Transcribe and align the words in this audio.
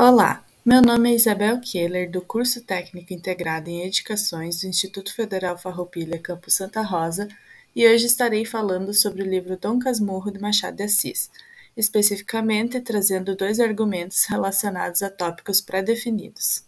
Olá, 0.00 0.44
meu 0.64 0.80
nome 0.80 1.10
é 1.10 1.16
Isabel 1.16 1.60
Keller, 1.60 2.08
do 2.08 2.20
curso 2.20 2.62
técnico 2.62 3.12
integrado 3.12 3.68
em 3.68 3.82
Edificações 3.82 4.60
do 4.60 4.68
Instituto 4.68 5.12
Federal 5.12 5.58
Farroupilha, 5.58 6.20
Campus 6.20 6.54
Santa 6.54 6.82
Rosa, 6.82 7.26
e 7.74 7.84
hoje 7.84 8.06
estarei 8.06 8.44
falando 8.44 8.94
sobre 8.94 9.24
o 9.24 9.26
livro 9.28 9.56
Dom 9.56 9.80
Casmurro 9.80 10.30
de 10.30 10.38
Machado 10.38 10.76
de 10.76 10.84
Assis, 10.84 11.28
especificamente 11.76 12.80
trazendo 12.80 13.34
dois 13.34 13.58
argumentos 13.58 14.24
relacionados 14.26 15.02
a 15.02 15.10
tópicos 15.10 15.60
pré-definidos. 15.60 16.62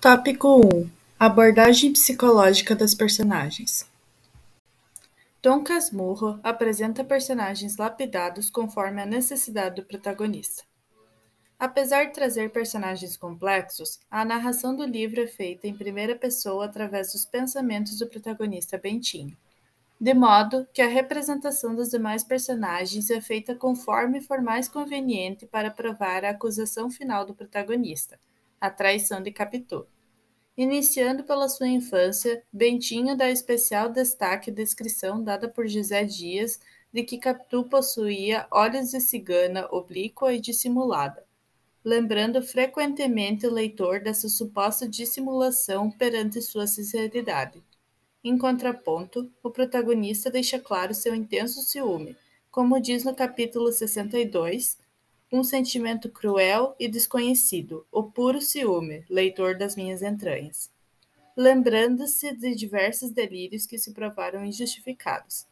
Tópico 0.00 0.60
1 0.72 0.88
Abordagem 1.18 1.92
psicológica 1.92 2.76
das 2.76 2.94
personagens. 2.94 3.92
Dom 5.44 5.62
Casmurro 5.62 6.40
apresenta 6.42 7.04
personagens 7.04 7.76
lapidados 7.76 8.48
conforme 8.48 9.02
a 9.02 9.04
necessidade 9.04 9.76
do 9.76 9.86
protagonista. 9.86 10.64
Apesar 11.58 12.06
de 12.06 12.14
trazer 12.14 12.50
personagens 12.50 13.14
complexos, 13.14 14.00
a 14.10 14.24
narração 14.24 14.74
do 14.74 14.86
livro 14.86 15.20
é 15.20 15.26
feita 15.26 15.68
em 15.68 15.76
primeira 15.76 16.16
pessoa 16.16 16.64
através 16.64 17.12
dos 17.12 17.26
pensamentos 17.26 17.98
do 17.98 18.06
protagonista 18.06 18.78
Bentinho, 18.78 19.36
de 20.00 20.14
modo 20.14 20.66
que 20.72 20.80
a 20.80 20.88
representação 20.88 21.74
dos 21.74 21.90
demais 21.90 22.24
personagens 22.24 23.10
é 23.10 23.20
feita 23.20 23.54
conforme 23.54 24.22
for 24.22 24.40
mais 24.40 24.66
conveniente 24.66 25.44
para 25.44 25.70
provar 25.70 26.24
a 26.24 26.30
acusação 26.30 26.88
final 26.90 27.26
do 27.26 27.34
protagonista, 27.34 28.18
a 28.58 28.70
traição 28.70 29.22
de 29.22 29.30
Capitu. 29.30 29.86
Iniciando 30.56 31.24
pela 31.24 31.48
sua 31.48 31.66
infância, 31.66 32.44
Bentinho 32.52 33.16
dá 33.16 33.28
especial 33.28 33.88
destaque 33.88 34.50
à 34.50 34.54
descrição 34.54 35.22
dada 35.22 35.48
por 35.48 35.66
José 35.66 36.04
Dias 36.04 36.60
de 36.92 37.02
que 37.02 37.18
Capitu 37.18 37.64
possuía 37.64 38.46
olhos 38.52 38.92
de 38.92 39.00
cigana 39.00 39.66
oblíqua 39.72 40.32
e 40.32 40.40
dissimulada, 40.40 41.26
lembrando 41.84 42.40
frequentemente 42.40 43.44
o 43.48 43.52
leitor 43.52 43.98
dessa 43.98 44.28
suposta 44.28 44.88
dissimulação 44.88 45.90
perante 45.90 46.40
sua 46.40 46.68
sinceridade. 46.68 47.60
Em 48.22 48.38
contraponto, 48.38 49.28
o 49.42 49.50
protagonista 49.50 50.30
deixa 50.30 50.60
claro 50.60 50.94
seu 50.94 51.16
intenso 51.16 51.62
ciúme, 51.62 52.16
como 52.48 52.80
diz 52.80 53.02
no 53.02 53.12
capítulo 53.12 53.72
62, 53.72 54.78
um 55.32 55.42
sentimento 55.42 56.08
cruel 56.08 56.74
e 56.78 56.88
desconhecido, 56.88 57.86
o 57.90 58.02
puro 58.02 58.40
ciúme, 58.40 59.04
leitor 59.08 59.56
das 59.56 59.74
minhas 59.76 60.02
entranhas. 60.02 60.70
Lembrando-se 61.36 62.36
de 62.36 62.54
diversos 62.54 63.10
delírios 63.10 63.66
que 63.66 63.76
se 63.76 63.92
provaram 63.92 64.44
injustificados. 64.44 65.46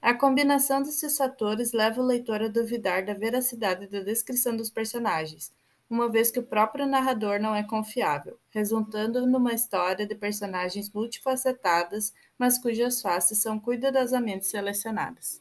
A 0.00 0.14
combinação 0.14 0.82
desses 0.82 1.16
fatores 1.16 1.72
leva 1.72 2.00
o 2.00 2.04
leitor 2.04 2.42
a 2.42 2.48
duvidar 2.48 3.04
da 3.04 3.14
veracidade 3.14 3.86
da 3.86 4.00
descrição 4.00 4.56
dos 4.56 4.70
personagens, 4.70 5.52
uma 5.90 6.08
vez 6.08 6.30
que 6.30 6.38
o 6.38 6.46
próprio 6.46 6.86
narrador 6.86 7.40
não 7.40 7.54
é 7.54 7.62
confiável, 7.62 8.38
resultando 8.50 9.26
numa 9.26 9.54
história 9.54 10.06
de 10.06 10.14
personagens 10.14 10.90
multifacetadas, 10.92 12.12
mas 12.38 12.58
cujas 12.58 13.00
faces 13.00 13.38
são 13.38 13.58
cuidadosamente 13.58 14.46
selecionadas. 14.46 15.40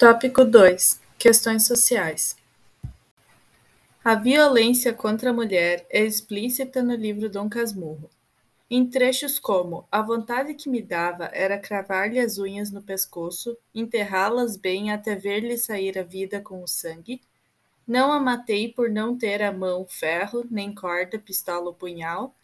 Tópico 0.00 0.46
2 0.46 0.98
Questões 1.18 1.66
sociais. 1.66 2.34
A 4.02 4.14
violência 4.14 4.94
contra 4.94 5.28
a 5.28 5.32
mulher 5.34 5.86
é 5.90 6.02
explícita 6.02 6.82
no 6.82 6.94
livro 6.94 7.28
Dom 7.28 7.50
Casmurro. 7.50 8.08
Em 8.70 8.88
trechos 8.88 9.38
como 9.38 9.86
A 9.92 10.00
vontade 10.00 10.54
que 10.54 10.70
me 10.70 10.80
dava 10.80 11.28
era 11.34 11.58
cravar-lhe 11.58 12.18
as 12.18 12.38
unhas 12.38 12.70
no 12.70 12.80
pescoço, 12.80 13.58
enterrá-las 13.74 14.56
bem 14.56 14.90
até 14.90 15.14
ver-lhe 15.14 15.58
sair 15.58 15.98
a 15.98 16.02
vida 16.02 16.40
com 16.40 16.62
o 16.62 16.66
sangue, 16.66 17.20
não 17.86 18.10
a 18.10 18.18
matei 18.18 18.72
por 18.72 18.88
não 18.88 19.18
ter 19.18 19.42
à 19.42 19.52
mão 19.52 19.84
ferro, 19.86 20.46
nem 20.50 20.74
corda, 20.74 21.18
pistola 21.18 21.66
ou 21.66 21.74
punhal, 21.74 22.34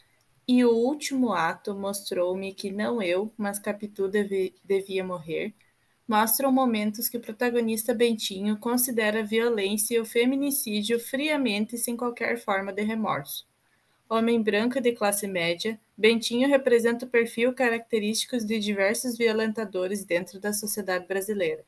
e 0.47 0.63
o 0.63 0.73
último 0.73 1.33
ato 1.33 1.75
mostrou-me 1.75 2.53
que 2.53 2.71
não 2.71 3.01
eu, 3.01 3.33
mas 3.35 3.59
Capitu 3.59 4.11
devia 4.63 5.03
morrer, 5.03 5.55
mostram 6.07 6.53
momentos 6.53 7.09
que 7.09 7.17
o 7.17 7.21
protagonista 7.21 7.93
Bentinho 7.93 8.57
considera 8.59 9.21
a 9.21 9.25
violência 9.25 9.97
e 9.97 10.01
o 10.01 10.05
feminicídio 10.05 11.01
friamente 11.01 11.77
sem 11.77 11.97
qualquer 11.97 12.39
forma 12.39 12.73
de 12.73 12.83
remorso. 12.83 13.47
Homem 14.09 14.41
branco 14.41 14.81
de 14.81 14.93
classe 14.93 15.27
média, 15.27 15.81
Bentinho 15.99 16.49
representa 16.49 17.05
o 17.05 17.09
perfil 17.09 17.53
característico 17.53 18.39
de 18.39 18.61
diversos 18.61 19.17
violentadores 19.19 20.05
dentro 20.05 20.39
da 20.39 20.53
sociedade 20.53 21.07
brasileira 21.09 21.65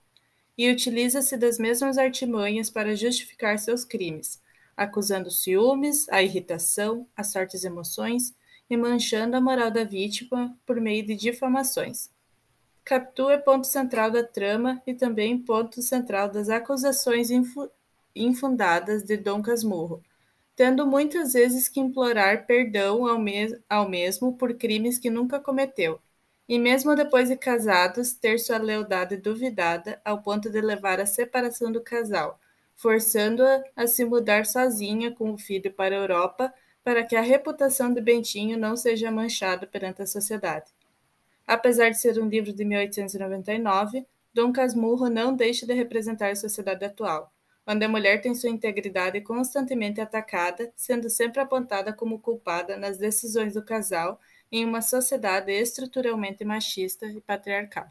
e 0.56 0.70
utiliza-se 0.70 1.36
das 1.36 1.58
mesmas 1.58 1.98
artimanhas 1.98 2.70
para 2.70 2.96
justificar 2.96 3.58
seus 3.58 3.84
crimes, 3.84 4.40
acusando 4.76 5.30
ciúmes, 5.30 6.08
a 6.08 6.22
irritação, 6.22 7.06
as 7.16 7.32
fortes 7.32 7.64
emoções 7.64 8.34
e 8.70 8.76
manchando 8.76 9.36
a 9.36 9.40
moral 9.40 9.70
da 9.70 9.82
vítima 9.82 10.56
por 10.66 10.80
meio 10.80 11.04
de 11.04 11.16
difamações. 11.16 12.10
Capitu 12.88 13.28
é 13.28 13.36
ponto 13.36 13.66
central 13.66 14.10
da 14.10 14.24
trama 14.24 14.82
e 14.86 14.94
também 14.94 15.38
ponto 15.38 15.82
central 15.82 16.30
das 16.30 16.48
acusações 16.48 17.28
infundadas 18.16 19.02
de 19.02 19.14
Dom 19.14 19.42
Casmurro, 19.42 20.02
tendo 20.56 20.86
muitas 20.86 21.34
vezes 21.34 21.68
que 21.68 21.80
implorar 21.80 22.46
perdão 22.46 23.06
ao, 23.06 23.18
me 23.18 23.60
ao 23.68 23.86
mesmo 23.86 24.38
por 24.38 24.54
crimes 24.54 24.98
que 24.98 25.10
nunca 25.10 25.38
cometeu, 25.38 26.00
e 26.48 26.58
mesmo 26.58 26.96
depois 26.96 27.28
de 27.28 27.36
casados, 27.36 28.14
ter 28.14 28.38
sua 28.38 28.56
lealdade 28.56 29.18
duvidada 29.18 30.00
ao 30.02 30.22
ponto 30.22 30.48
de 30.48 30.62
levar 30.62 30.98
à 30.98 31.04
separação 31.04 31.70
do 31.70 31.82
casal, 31.82 32.40
forçando-a 32.74 33.64
a 33.76 33.86
se 33.86 34.02
mudar 34.02 34.46
sozinha 34.46 35.14
com 35.14 35.30
o 35.34 35.36
filho 35.36 35.70
para 35.70 35.94
a 35.94 35.98
Europa 35.98 36.54
para 36.82 37.04
que 37.04 37.14
a 37.14 37.20
reputação 37.20 37.92
de 37.92 38.00
Bentinho 38.00 38.56
não 38.56 38.78
seja 38.78 39.10
manchada 39.10 39.66
perante 39.66 40.00
a 40.00 40.06
sociedade. 40.06 40.77
Apesar 41.48 41.88
de 41.88 41.98
ser 41.98 42.18
um 42.22 42.28
livro 42.28 42.52
de 42.52 42.62
1899, 42.62 44.04
Dom 44.34 44.52
Casmurro 44.52 45.08
não 45.08 45.34
deixa 45.34 45.64
de 45.64 45.72
representar 45.72 46.30
a 46.30 46.36
sociedade 46.36 46.84
atual, 46.84 47.32
onde 47.66 47.86
a 47.86 47.88
mulher 47.88 48.20
tem 48.20 48.34
sua 48.34 48.50
integridade 48.50 49.18
constantemente 49.22 49.98
atacada, 49.98 50.70
sendo 50.76 51.08
sempre 51.08 51.40
apontada 51.40 51.90
como 51.90 52.18
culpada 52.18 52.76
nas 52.76 52.98
decisões 52.98 53.54
do 53.54 53.64
casal 53.64 54.20
em 54.52 54.62
uma 54.62 54.82
sociedade 54.82 55.50
estruturalmente 55.50 56.44
machista 56.44 57.06
e 57.06 57.18
patriarcal. 57.18 57.88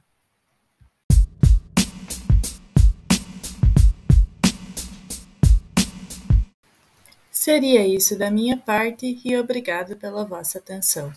Seria 7.32 7.88
isso 7.88 8.16
da 8.20 8.30
minha 8.30 8.56
parte 8.56 9.20
e 9.26 9.36
obrigado 9.36 9.98
pela 9.98 10.24
vossa 10.24 10.60
atenção. 10.60 11.12